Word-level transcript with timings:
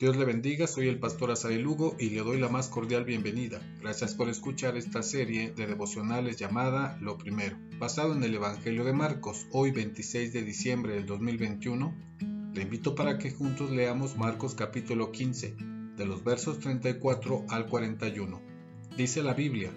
Dios 0.00 0.16
le 0.16 0.24
bendiga, 0.24 0.66
soy 0.66 0.88
el 0.88 0.98
pastor 0.98 1.30
Azael 1.30 1.60
Lugo 1.60 1.94
y 1.98 2.08
le 2.08 2.22
doy 2.22 2.40
la 2.40 2.48
más 2.48 2.70
cordial 2.70 3.04
bienvenida. 3.04 3.60
Gracias 3.82 4.14
por 4.14 4.30
escuchar 4.30 4.78
esta 4.78 5.02
serie 5.02 5.50
de 5.50 5.66
devocionales 5.66 6.38
llamada 6.38 6.96
Lo 7.02 7.18
Primero, 7.18 7.58
basado 7.78 8.14
en 8.14 8.24
el 8.24 8.34
Evangelio 8.34 8.84
de 8.84 8.94
Marcos, 8.94 9.46
hoy 9.52 9.72
26 9.72 10.32
de 10.32 10.42
diciembre 10.42 10.94
del 10.94 11.04
2021. 11.04 11.94
Le 12.54 12.62
invito 12.62 12.94
para 12.94 13.18
que 13.18 13.30
juntos 13.30 13.70
leamos 13.70 14.16
Marcos 14.16 14.54
capítulo 14.54 15.12
15, 15.12 15.54
de 15.98 16.06
los 16.06 16.24
versos 16.24 16.60
34 16.60 17.44
al 17.50 17.66
41. 17.66 18.40
Dice 18.96 19.22
la 19.22 19.34
Biblia, 19.34 19.70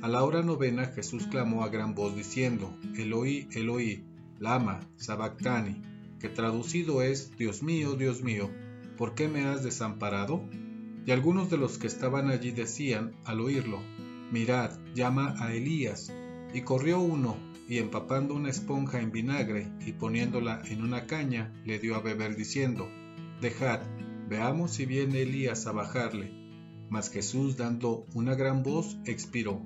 a 0.00 0.08
la 0.08 0.24
hora 0.24 0.42
novena 0.42 0.86
Jesús 0.86 1.26
clamó 1.26 1.64
a 1.64 1.68
gran 1.68 1.94
voz 1.94 2.16
diciendo, 2.16 2.74
Eloí, 2.96 3.46
Eloí, 3.52 4.06
lama, 4.38 4.88
sabactani, 4.96 5.82
que 6.18 6.30
traducido 6.30 7.02
es, 7.02 7.36
Dios 7.36 7.62
mío, 7.62 7.94
Dios 7.96 8.22
mío, 8.22 8.50
¿por 8.96 9.14
qué 9.14 9.28
me 9.28 9.44
has 9.44 9.62
desamparado? 9.62 10.42
Y 11.04 11.10
algunos 11.10 11.50
de 11.50 11.58
los 11.58 11.78
que 11.78 11.86
estaban 11.86 12.30
allí 12.30 12.50
decían, 12.50 13.14
al 13.24 13.40
oírlo, 13.40 13.80
Mirad, 14.32 14.72
llama 14.94 15.36
a 15.38 15.52
Elías. 15.52 16.12
Y 16.52 16.62
corrió 16.62 17.00
uno, 17.00 17.36
y 17.68 17.78
empapando 17.78 18.34
una 18.34 18.50
esponja 18.50 19.00
en 19.00 19.12
vinagre 19.12 19.68
y 19.84 19.92
poniéndola 19.92 20.62
en 20.68 20.82
una 20.82 21.06
caña, 21.06 21.52
le 21.64 21.78
dio 21.78 21.94
a 21.94 22.00
beber 22.00 22.36
diciendo, 22.36 22.88
Dejad, 23.40 23.80
veamos 24.28 24.72
si 24.72 24.86
viene 24.86 25.22
Elías 25.22 25.66
a 25.66 25.72
bajarle. 25.72 26.32
Mas 26.88 27.10
Jesús, 27.10 27.56
dando 27.56 28.06
una 28.14 28.34
gran 28.34 28.62
voz, 28.62 28.96
expiró. 29.04 29.60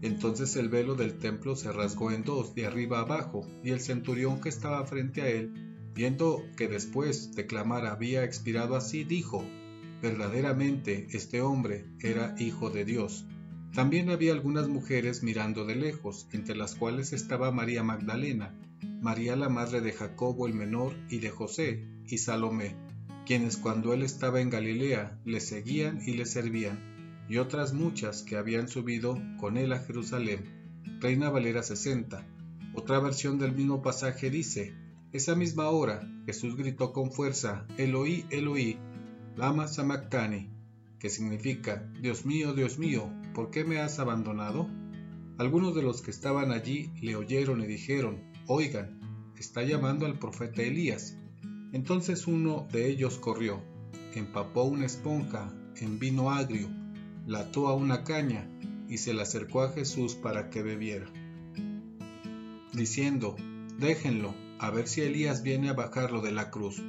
Entonces 0.00 0.56
el 0.56 0.68
velo 0.68 0.96
del 0.96 1.18
templo 1.18 1.54
se 1.54 1.70
rasgó 1.70 2.10
en 2.10 2.24
dos, 2.24 2.54
de 2.56 2.66
arriba 2.66 3.00
abajo, 3.00 3.46
y 3.62 3.70
el 3.70 3.80
centurión 3.80 4.40
que 4.40 4.48
estaba 4.48 4.84
frente 4.84 5.22
a 5.22 5.28
él 5.28 5.71
Viendo 5.94 6.42
que 6.56 6.68
después 6.68 7.34
de 7.34 7.46
clamar 7.46 7.86
había 7.86 8.24
expirado 8.24 8.76
así, 8.76 9.04
dijo, 9.04 9.44
verdaderamente 10.00 11.06
este 11.12 11.40
hombre 11.42 11.84
era 12.00 12.34
hijo 12.38 12.70
de 12.70 12.84
Dios. 12.84 13.26
También 13.74 14.10
había 14.10 14.32
algunas 14.32 14.68
mujeres 14.68 15.22
mirando 15.22 15.64
de 15.64 15.76
lejos, 15.76 16.28
entre 16.32 16.56
las 16.56 16.74
cuales 16.74 17.12
estaba 17.12 17.52
María 17.52 17.82
Magdalena, 17.82 18.54
María 19.00 19.36
la 19.36 19.48
madre 19.48 19.80
de 19.80 19.92
Jacobo 19.92 20.46
el 20.46 20.54
menor 20.54 20.94
y 21.08 21.18
de 21.18 21.30
José, 21.30 21.86
y 22.06 22.18
Salomé, 22.18 22.76
quienes 23.26 23.56
cuando 23.56 23.92
él 23.94 24.02
estaba 24.02 24.40
en 24.40 24.50
Galilea 24.50 25.18
le 25.24 25.40
seguían 25.40 26.00
y 26.06 26.14
le 26.14 26.26
servían, 26.26 27.24
y 27.28 27.38
otras 27.38 27.72
muchas 27.72 28.22
que 28.22 28.36
habían 28.36 28.68
subido 28.68 29.20
con 29.38 29.56
él 29.56 29.72
a 29.72 29.78
Jerusalén. 29.78 30.44
Reina 31.00 31.30
Valera 31.30 31.62
60. 31.62 32.26
Otra 32.74 33.00
versión 33.00 33.38
del 33.38 33.52
mismo 33.52 33.82
pasaje 33.82 34.30
dice, 34.30 34.74
esa 35.12 35.34
misma 35.34 35.68
hora, 35.68 36.08
Jesús 36.24 36.56
gritó 36.56 36.92
con 36.92 37.12
fuerza, 37.12 37.66
Eloí, 37.76 38.24
Eloí, 38.30 38.78
lama 39.36 39.68
sabactani, 39.68 40.50
que 40.98 41.10
significa, 41.10 41.86
Dios 42.00 42.24
mío, 42.24 42.54
Dios 42.54 42.78
mío, 42.78 43.10
¿por 43.34 43.50
qué 43.50 43.64
me 43.64 43.78
has 43.78 43.98
abandonado? 43.98 44.68
Algunos 45.38 45.74
de 45.74 45.82
los 45.82 46.00
que 46.00 46.10
estaban 46.10 46.50
allí 46.50 46.90
le 47.00 47.16
oyeron 47.16 47.60
y 47.60 47.66
dijeron, 47.66 48.20
Oigan, 48.46 49.00
está 49.38 49.62
llamando 49.62 50.06
al 50.06 50.18
profeta 50.18 50.62
Elías. 50.62 51.16
Entonces 51.72 52.26
uno 52.26 52.66
de 52.70 52.88
ellos 52.88 53.18
corrió, 53.18 53.62
empapó 54.14 54.64
una 54.64 54.86
esponja 54.86 55.52
en 55.76 55.98
vino 55.98 56.30
agrio, 56.30 56.68
la 57.26 57.40
ató 57.40 57.68
a 57.68 57.74
una 57.74 58.04
caña 58.04 58.46
y 58.88 58.98
se 58.98 59.14
la 59.14 59.22
acercó 59.22 59.62
a 59.62 59.72
Jesús 59.72 60.14
para 60.14 60.48
que 60.50 60.62
bebiera, 60.62 61.06
diciendo, 62.72 63.36
Déjenlo, 63.78 64.34
a 64.62 64.70
ver 64.70 64.86
si 64.86 65.00
Elías 65.00 65.42
viene 65.42 65.70
a 65.70 65.72
bajarlo 65.72 66.20
de 66.20 66.30
la 66.30 66.48
cruz. 66.48 66.80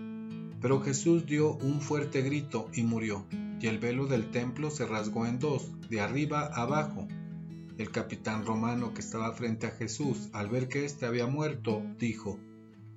Pero 0.61 0.81
Jesús 0.81 1.25
dio 1.25 1.55
un 1.55 1.81
fuerte 1.81 2.21
grito 2.21 2.69
y 2.71 2.83
murió, 2.83 3.25
y 3.59 3.66
el 3.66 3.79
velo 3.79 4.05
del 4.05 4.29
templo 4.29 4.69
se 4.69 4.85
rasgó 4.85 5.25
en 5.25 5.39
dos, 5.39 5.71
de 5.89 5.99
arriba 5.99 6.45
abajo. 6.53 7.07
El 7.79 7.89
capitán 7.89 8.45
romano 8.45 8.94
que 8.94 9.01
estaba 9.01 9.31
frente 9.31 9.66
a 9.66 9.71
Jesús, 9.71 10.29
al 10.33 10.50
ver 10.50 10.67
que 10.67 10.85
éste 10.85 11.07
había 11.07 11.25
muerto, 11.25 11.81
dijo, 11.97 12.39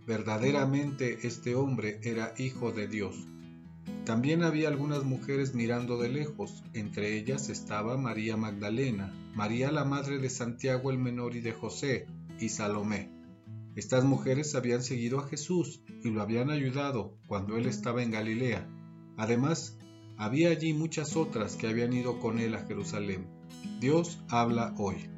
verdaderamente 0.06 1.26
este 1.26 1.54
hombre 1.54 1.98
era 2.02 2.34
hijo 2.36 2.70
de 2.70 2.86
Dios. 2.86 3.16
También 4.04 4.42
había 4.42 4.68
algunas 4.68 5.04
mujeres 5.04 5.54
mirando 5.54 5.96
de 5.96 6.10
lejos, 6.10 6.62
entre 6.74 7.16
ellas 7.16 7.48
estaba 7.48 7.96
María 7.96 8.36
Magdalena, 8.36 9.10
María 9.34 9.72
la 9.72 9.86
madre 9.86 10.18
de 10.18 10.28
Santiago 10.28 10.90
el 10.90 10.98
menor 10.98 11.34
y 11.34 11.40
de 11.40 11.52
José, 11.52 12.06
y 12.38 12.50
Salomé. 12.50 13.15
Estas 13.76 14.04
mujeres 14.04 14.54
habían 14.54 14.82
seguido 14.82 15.20
a 15.20 15.28
Jesús 15.28 15.82
y 16.02 16.08
lo 16.08 16.22
habían 16.22 16.48
ayudado 16.48 17.18
cuando 17.26 17.58
él 17.58 17.66
estaba 17.66 18.02
en 18.02 18.10
Galilea. 18.10 18.66
Además, 19.18 19.78
había 20.16 20.48
allí 20.48 20.72
muchas 20.72 21.14
otras 21.14 21.56
que 21.56 21.66
habían 21.68 21.92
ido 21.92 22.18
con 22.18 22.38
él 22.38 22.54
a 22.54 22.64
Jerusalén. 22.64 23.26
Dios 23.78 24.18
habla 24.30 24.74
hoy. 24.78 25.10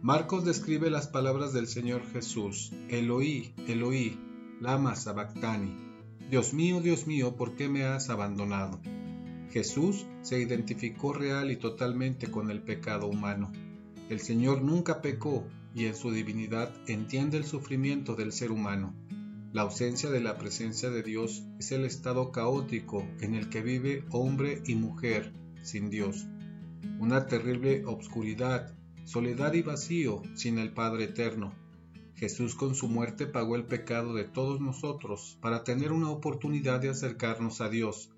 Marcos 0.00 0.46
describe 0.46 0.88
las 0.88 1.08
palabras 1.08 1.52
del 1.52 1.66
Señor 1.66 2.02
Jesús. 2.12 2.72
Eloí, 2.88 3.52
Eloí, 3.68 4.18
lama 4.58 4.96
sabactani. 4.96 5.76
Dios 6.30 6.54
mío, 6.54 6.80
Dios 6.80 7.06
mío, 7.06 7.36
¿por 7.36 7.56
qué 7.56 7.68
me 7.68 7.84
has 7.84 8.08
abandonado? 8.08 8.80
Jesús 9.50 10.06
se 10.22 10.40
identificó 10.40 11.12
real 11.12 11.50
y 11.50 11.56
totalmente 11.56 12.30
con 12.30 12.50
el 12.50 12.62
pecado 12.62 13.06
humano. 13.06 13.52
El 14.08 14.20
Señor 14.20 14.62
nunca 14.62 15.02
pecó 15.02 15.46
y 15.76 15.84
en 15.84 15.94
su 15.94 16.10
divinidad 16.10 16.72
entiende 16.86 17.36
el 17.36 17.44
sufrimiento 17.44 18.16
del 18.16 18.32
ser 18.32 18.50
humano. 18.50 18.94
La 19.52 19.60
ausencia 19.60 20.08
de 20.08 20.20
la 20.20 20.38
presencia 20.38 20.88
de 20.88 21.02
Dios 21.02 21.44
es 21.58 21.70
el 21.70 21.84
estado 21.84 22.32
caótico 22.32 23.06
en 23.20 23.34
el 23.34 23.50
que 23.50 23.60
vive 23.60 24.02
hombre 24.10 24.62
y 24.64 24.74
mujer 24.74 25.34
sin 25.62 25.90
Dios. 25.90 26.26
Una 26.98 27.26
terrible 27.26 27.84
obscuridad, 27.84 28.74
soledad 29.04 29.52
y 29.52 29.60
vacío 29.60 30.22
sin 30.34 30.58
el 30.58 30.72
Padre 30.72 31.04
Eterno. 31.04 31.52
Jesús 32.14 32.54
con 32.54 32.74
su 32.74 32.88
muerte 32.88 33.26
pagó 33.26 33.54
el 33.54 33.66
pecado 33.66 34.14
de 34.14 34.24
todos 34.24 34.62
nosotros 34.62 35.36
para 35.42 35.62
tener 35.62 35.92
una 35.92 36.08
oportunidad 36.08 36.80
de 36.80 36.88
acercarnos 36.88 37.60
a 37.60 37.68
Dios. 37.68 38.08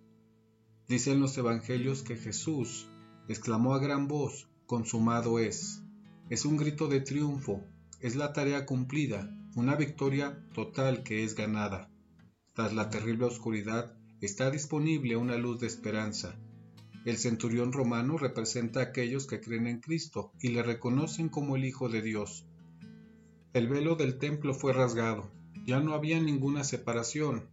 Dicen 0.86 1.18
los 1.18 1.36
evangelios 1.36 2.04
que 2.04 2.14
Jesús 2.14 2.88
exclamó 3.26 3.74
a 3.74 3.80
gran 3.80 4.06
voz, 4.06 4.48
consumado 4.66 5.40
es. 5.40 5.82
Es 6.30 6.44
un 6.44 6.58
grito 6.58 6.88
de 6.88 7.00
triunfo, 7.00 7.64
es 8.00 8.14
la 8.14 8.34
tarea 8.34 8.66
cumplida, 8.66 9.34
una 9.54 9.76
victoria 9.76 10.38
total 10.52 11.02
que 11.02 11.24
es 11.24 11.34
ganada. 11.34 11.90
Tras 12.52 12.74
la 12.74 12.90
terrible 12.90 13.24
oscuridad 13.24 13.96
está 14.20 14.50
disponible 14.50 15.16
una 15.16 15.38
luz 15.38 15.58
de 15.58 15.66
esperanza. 15.66 16.38
El 17.06 17.16
centurión 17.16 17.72
romano 17.72 18.18
representa 18.18 18.80
a 18.80 18.82
aquellos 18.84 19.26
que 19.26 19.40
creen 19.40 19.66
en 19.66 19.80
Cristo 19.80 20.32
y 20.42 20.48
le 20.48 20.62
reconocen 20.62 21.30
como 21.30 21.56
el 21.56 21.64
Hijo 21.64 21.88
de 21.88 22.02
Dios. 22.02 22.44
El 23.54 23.66
velo 23.68 23.96
del 23.96 24.18
templo 24.18 24.52
fue 24.52 24.74
rasgado, 24.74 25.32
ya 25.64 25.80
no 25.80 25.94
había 25.94 26.20
ninguna 26.20 26.62
separación. 26.62 27.48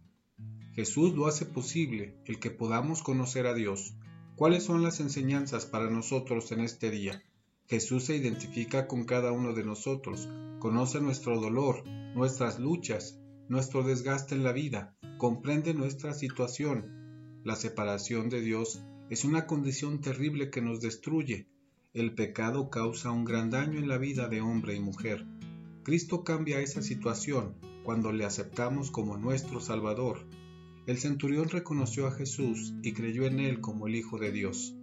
Jesús 0.74 1.14
lo 1.14 1.28
hace 1.28 1.46
posible, 1.46 2.14
el 2.26 2.38
que 2.38 2.50
podamos 2.50 3.02
conocer 3.02 3.46
a 3.46 3.54
Dios. 3.54 3.94
¿Cuáles 4.34 4.64
son 4.64 4.82
las 4.82 5.00
enseñanzas 5.00 5.64
para 5.64 5.88
nosotros 5.88 6.52
en 6.52 6.60
este 6.60 6.90
día? 6.90 7.22
Jesús 7.68 8.04
se 8.04 8.16
identifica 8.16 8.86
con 8.86 9.04
cada 9.04 9.32
uno 9.32 9.52
de 9.52 9.64
nosotros, 9.64 10.28
conoce 10.60 11.00
nuestro 11.00 11.40
dolor, 11.40 11.84
nuestras 12.14 12.60
luchas, 12.60 13.18
nuestro 13.48 13.82
desgaste 13.82 14.36
en 14.36 14.44
la 14.44 14.52
vida, 14.52 14.96
comprende 15.18 15.74
nuestra 15.74 16.14
situación. 16.14 17.40
La 17.42 17.56
separación 17.56 18.28
de 18.28 18.40
Dios 18.40 18.84
es 19.10 19.24
una 19.24 19.46
condición 19.46 20.00
terrible 20.00 20.48
que 20.50 20.62
nos 20.62 20.80
destruye. 20.80 21.48
El 21.92 22.14
pecado 22.14 22.70
causa 22.70 23.10
un 23.10 23.24
gran 23.24 23.50
daño 23.50 23.80
en 23.80 23.88
la 23.88 23.98
vida 23.98 24.28
de 24.28 24.40
hombre 24.40 24.76
y 24.76 24.80
mujer. 24.80 25.26
Cristo 25.82 26.22
cambia 26.22 26.60
esa 26.60 26.82
situación 26.82 27.56
cuando 27.82 28.12
le 28.12 28.24
aceptamos 28.24 28.92
como 28.92 29.16
nuestro 29.16 29.60
Salvador. 29.60 30.24
El 30.86 30.98
centurión 30.98 31.48
reconoció 31.48 32.06
a 32.06 32.12
Jesús 32.12 32.74
y 32.84 32.92
creyó 32.92 33.26
en 33.26 33.40
él 33.40 33.60
como 33.60 33.88
el 33.88 33.96
Hijo 33.96 34.18
de 34.18 34.30
Dios 34.30 34.75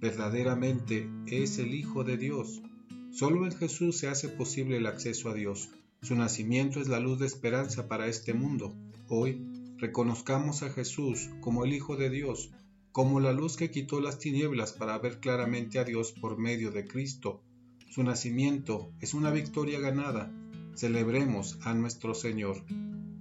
verdaderamente 0.00 1.08
es 1.26 1.58
el 1.58 1.74
Hijo 1.74 2.04
de 2.04 2.16
Dios. 2.16 2.62
Solo 3.10 3.44
en 3.46 3.52
Jesús 3.52 3.98
se 3.98 4.08
hace 4.08 4.28
posible 4.28 4.76
el 4.76 4.86
acceso 4.86 5.30
a 5.30 5.34
Dios. 5.34 5.70
Su 6.02 6.14
nacimiento 6.14 6.80
es 6.80 6.88
la 6.88 7.00
luz 7.00 7.18
de 7.18 7.26
esperanza 7.26 7.88
para 7.88 8.06
este 8.06 8.34
mundo. 8.34 8.74
Hoy 9.08 9.44
reconozcamos 9.78 10.62
a 10.62 10.70
Jesús 10.70 11.30
como 11.40 11.64
el 11.64 11.72
Hijo 11.72 11.96
de 11.96 12.10
Dios, 12.10 12.50
como 12.92 13.20
la 13.20 13.32
luz 13.32 13.56
que 13.56 13.70
quitó 13.70 14.00
las 14.00 14.18
tinieblas 14.18 14.72
para 14.72 14.98
ver 14.98 15.20
claramente 15.20 15.78
a 15.78 15.84
Dios 15.84 16.12
por 16.12 16.38
medio 16.38 16.70
de 16.70 16.86
Cristo. 16.86 17.42
Su 17.90 18.02
nacimiento 18.02 18.92
es 19.00 19.14
una 19.14 19.30
victoria 19.30 19.80
ganada. 19.80 20.32
Celebremos 20.74 21.58
a 21.62 21.74
nuestro 21.74 22.14
Señor. 22.14 22.62